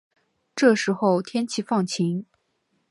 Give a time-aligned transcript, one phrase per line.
[0.55, 2.25] 这时候天气放晴